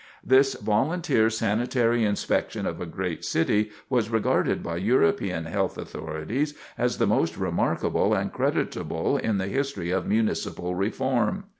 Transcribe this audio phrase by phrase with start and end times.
[0.23, 6.97] This volunteer sanitary inspection of a great city was regarded by European health authorities as
[6.97, 11.43] the most remarkable and creditable in the history of municipal reform.